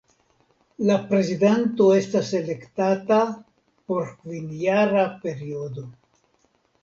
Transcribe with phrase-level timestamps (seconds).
[0.89, 3.19] La prezidanto estas elektata
[3.91, 5.85] por kvinjara periodo.